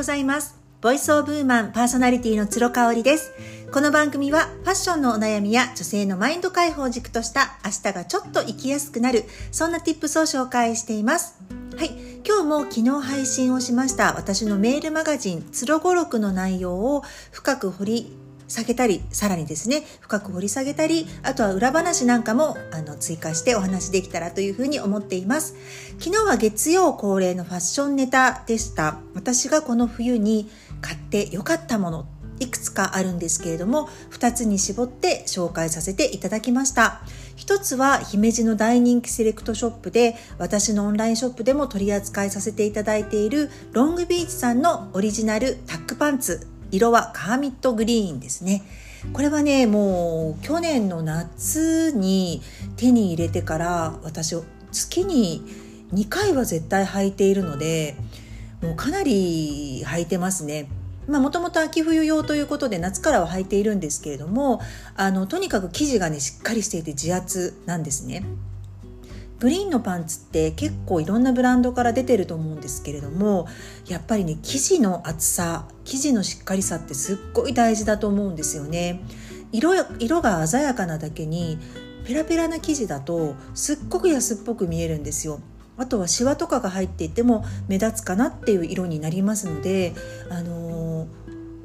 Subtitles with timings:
[0.00, 0.54] ございます。
[0.80, 3.32] ボイスオブウーマンパーソナリティの鶴香織です。
[3.70, 11.38] この番組はファッションのお悩みや女性のマインド解放軸とした明日がちょっと生きやすくなる、そんな tips を紹介しています。
[11.76, 11.90] はい。
[12.26, 18.16] 今日も昨日配信をしました私のメールマガジン、つろごろくの内容を深く掘り
[18.50, 25.54] 下げたり、さらにですね、深く掘り下げたり、あとは裏話なんかもあの追加してお話できたらというふうに思っています。
[26.00, 28.98] 昨日は月曜恒例のファッションネタでした。
[29.14, 30.50] 私がこの冬に
[30.80, 32.06] 買ってよかったもの、
[32.40, 37.02] いくつかあるんですけれども、2つに絞って紹介させていただきました。
[37.36, 48.62] 一つは姫路の大人気セレクトショップで、私のオンラインショップでも取り扱いさせていただいているロングビーチさんのオリジナルタックパンツ色はカーミットグリーンですね。
[49.12, 52.42] これはね、もう去年の夏に
[52.76, 54.36] 手に入れてから私
[54.72, 55.42] 月に
[55.92, 57.96] 2回は絶対履いているので、
[58.62, 60.68] もうかなり履いてますね。
[61.08, 64.60] まあもともと秋冬用ということで夏からは履いているんですけれども、
[64.96, 68.24] あの、とにかく生地がね、しっかりしていて自圧なんですね。
[69.40, 73.48] グリーンのパンツって結構いろんなブランドから出てると思うんですけれども
[73.88, 79.02] やっぱりね生地の厚さ生地のしっかりさってすっごい大事だと思うんですよね。
[79.50, 81.58] 色色が鮮やかなだけに
[82.04, 85.40] ペラペラな生地だとすっごく安っぽく見えるんですよ。
[85.76, 89.94] あとはシワとかが入っていても目立つかなっていう色になりますので
[90.28, 91.08] あのー、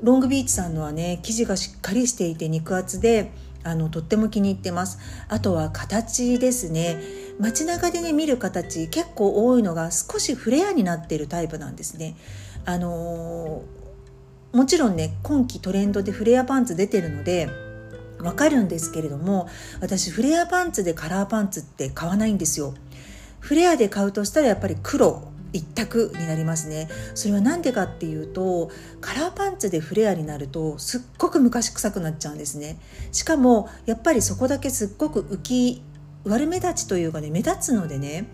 [0.02, 3.34] ロングビーチさんのはね生地がしっかりしていて肉厚で
[3.66, 5.00] あのとっても気に入ってます。
[5.28, 7.25] あとは形ですね。
[7.40, 12.16] 街中でね見る形結構多いのが少しフレアになってるタイプなんですね。
[12.66, 17.50] あのー、もちろんね今季トレンドでフレアパンツ出てるので
[18.20, 19.48] わかるんですけれども
[19.82, 22.74] 私フレアパンツでカラーパンツって買わないんですよ。
[23.40, 25.22] フレアで買うとしたらやっぱり黒
[25.54, 26.90] 一択になりますね。
[27.14, 32.78] それは何でかっていうとカラーパンツでフレアになるとすっごく昔臭くなっちゃうんですね。
[33.12, 35.84] しかもやっぱりそこだけすっごく浮き
[36.26, 38.28] 悪目立ちというかね目立つのでね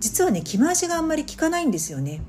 [0.00, 2.22] 実はね着回しがあんまり効かないんですよね。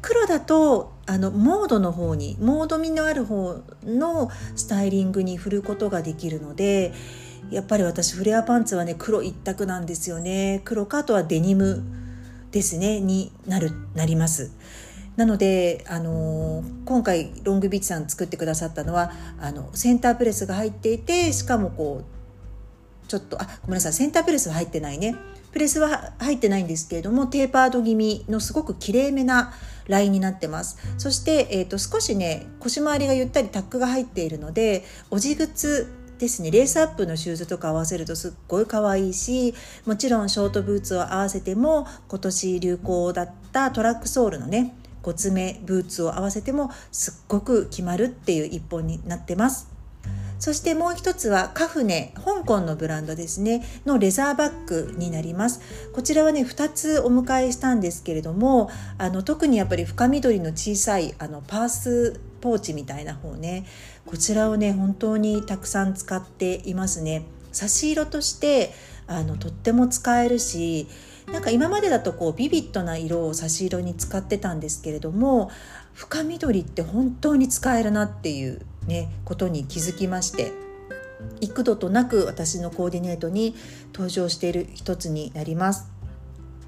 [0.00, 6.92] 黒だとあのモードの方にモード味のある方のスタイリングに振ることができるので
[7.50, 10.60] やっぱり私フレアパンツはね黒一択なんですよね。
[10.64, 11.82] 黒かあとはデニム
[12.50, 14.50] ですねになるなります。
[15.16, 22.21] なので、あのー、今回ロングビーチさん作ってくださったのはあのセンタープレスが入っていてしかもこう
[23.12, 23.92] ちょっとあごめんなさい。
[23.92, 25.14] センタープレスは入ってないね。
[25.52, 29.52] プレスは入ってないんですけれどもテーパード気味のすごくきれいめな
[29.86, 30.78] ラインになってます。
[30.96, 39.52] そして、えーと、少しね腰回りがゆったりタックが入っているのでおじ靴ですねレースアップのシューズとか合わせるとすっごい可愛いし
[39.84, 49.71] もちろんショートブーツを合わせても今年流行だったトラックソールのね5つ目ブーツを合わせてもすっごく決まるっていう一本になってます。
[50.42, 55.60] そしてもう一つはカフネ香港のブランドですねのレザーバッグになります。
[55.92, 63.66] こちらはね2つお迎えしたんですけれどもあの特にやっぱり深緑の小さいあのパースポーチみたいな方ね
[64.04, 67.22] こちらをね本当にたくさん使っていますね。
[67.52, 68.74] 差し色として
[69.06, 70.88] あのとっても使えるし
[71.32, 75.52] なんか今までだとこうビビッドな色を差し色に使ってたんですけれども
[75.94, 80.52] 深緑って本当に使えるなっていうねことに気づきまして
[81.40, 83.54] 幾度となく私のコーディネートに
[83.92, 85.92] 登場している一つになります。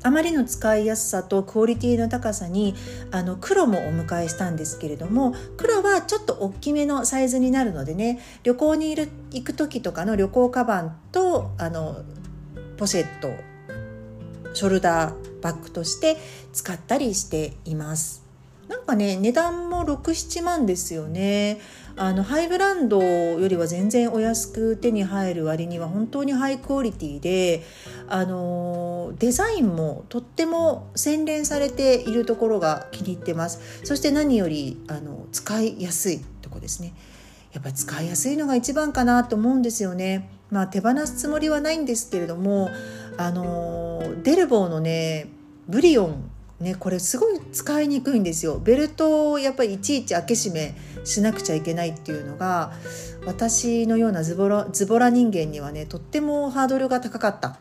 [0.05, 2.75] あまりの使いやすさとクオリティの高さに
[3.11, 12.03] あの黒もお迎えしたんですけれども黒はちょっと大きめのサイズになるのでね旅行にいる行く時とかの旅行カバンとあの
[12.77, 13.31] ポシェット
[14.53, 16.19] ショルダーバッグとして
[16.53, 18.24] 使ったりしています。
[18.69, 21.61] なんかね値段も67万ですよね。
[21.97, 27.63] あのハイブランドよりは全然お安く手に入る割には本当にハイクオリティで
[28.09, 33.61] あのデザインもとっても洗練されているところが気に入ってます。
[33.85, 36.95] そして何よりあの使いやすいとこですね。
[37.53, 40.29] やっぱ使いやすいのが一番かなと思うんですよね。
[40.51, 42.71] まあ手放すつもりはないんですけれども
[43.17, 45.29] あのデルボーのね
[45.69, 48.59] ブリオンね、これすごい使いにくいんですよ。
[48.59, 52.73] ベルトをやっぱりいちいち開け閉めしなくちゃいけないっていうのが
[53.27, 57.59] 私のようなズボラズボラ人間にはねとってもハードルが高かった。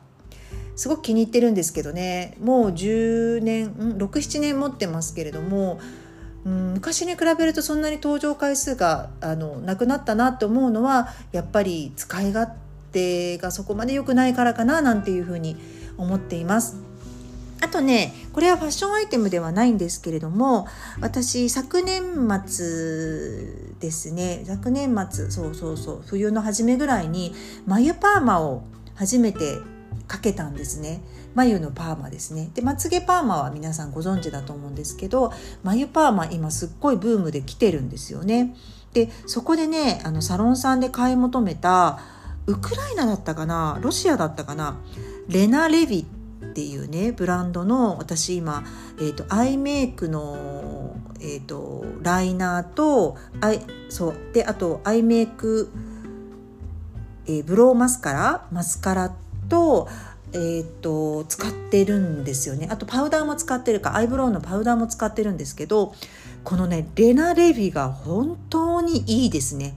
[0.76, 2.38] すごく気に入ってるんですけどね。
[2.40, 5.80] もう10年67年持ってますけれども、
[6.46, 12.52] うん、昔に比べるとそんなに登場回数があのなくなったなって思うのはやっぱり使い勝
[12.92, 15.58] 手がそこまで良くないからかななんていうふうに
[15.98, 16.83] 思っています。
[17.64, 20.68] あとねこれはファッションアイテムではないんですけれども
[21.00, 22.04] 私昨年
[22.46, 27.34] 末ですね昨年末そうそうそう冬の初めぐらいに
[27.66, 28.64] 眉パーマを
[28.96, 29.60] 初めて
[30.08, 31.02] かけたんですね。
[31.34, 32.52] 眉のパーマですね。
[32.54, 35.32] でまつげパーマは皆さんご存知だと思うんですけど
[35.64, 38.56] 眉パーマ今すっごいブームで来てるんですよね。
[38.94, 42.00] でそこでねあのサロンさんで買い求めた
[42.46, 43.80] ウクライナだったかな？
[43.82, 44.78] ロシアだったかな？
[45.28, 46.06] レナ・レビっ
[46.54, 48.64] ていうねブランドの私今、
[49.00, 55.70] えーと、アイメイクの、えーと、ライナーとアイそうであとアイメイク、
[57.26, 59.16] えー、ブローマスカラマスカラ
[59.50, 59.88] と,、
[60.32, 62.68] えーと使ってるんですよね。
[62.72, 65.94] あとパウダーも使ってるかアイブロウのパウダーも使ってるんですけど
[66.44, 69.76] このねレナ・レビが本当にいいですね。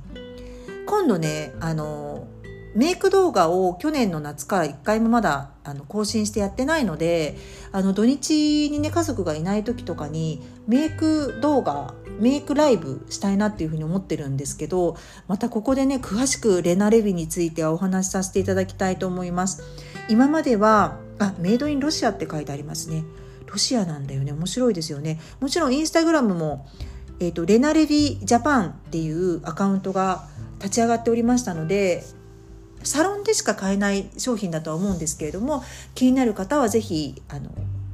[0.87, 2.29] 今度ねあの
[2.77, 7.37] メイク動画を去年の夏から1回もまだあの更新してやってないので
[7.73, 14.97] あの土日にね家族がいない時とかにメイク動画メイクライブしたいなっていうふうに思ってるんですけど
[15.27, 19.63] またここでね詳しくレナ・レビについてはお話しさせていただきたいと思います。
[20.11, 23.05] 今まではあメイドインロシアって書いてありますね。
[23.47, 24.33] ロシアなんだよね。
[24.33, 25.19] 面白いですよね。
[25.41, 26.67] もちろんインスタグラムも、
[27.21, 30.27] えーと、レナ・レビジャパンっていうアカウントが
[30.59, 32.05] 立ち上がっておりましたので
[32.87, 35.63] サロンでしか買えない商品だとは思うんですけれども
[35.95, 37.51] 気になる方は是非あの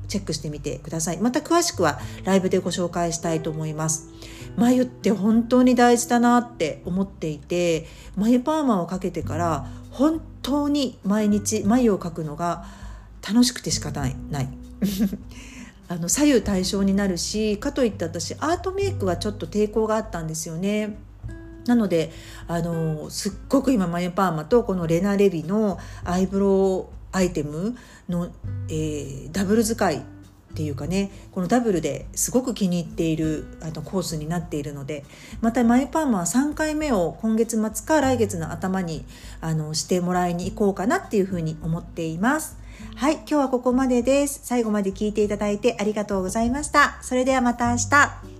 [0.09, 1.19] チェックしてみてください。
[1.19, 4.09] また詳しくはライブでご紹介したいと思います。
[4.57, 7.87] 眉って本当に大事だなって思っていて
[8.17, 12.67] 眉パーマをかけてから本当に毎日眉を描くのが
[13.27, 14.49] 楽しくて仕方ない。
[15.89, 20.99] あの左右対称になるしかといって私アートメイクはちょっと抵抗があったんですよね。
[21.67, 22.11] なので
[22.49, 27.77] あのすっごく今眉パーマとこのレナ・レビのアイブロウアイテム
[28.09, 28.31] の、
[28.69, 30.03] えー、ダブル使い
[30.53, 35.05] っていうかねこのダブルですごく気に入っているあのコースになっているので
[35.41, 39.05] また眉パーマは3回目を今月末か来月の頭に
[39.41, 42.59] あのしてもらいに行こうかなっていうふうに思っています。
[42.97, 44.41] はい、今日はここまでです。
[44.45, 46.99] 最後まで聞いていただいてありがとうございました。
[47.03, 48.32] それではまた明日。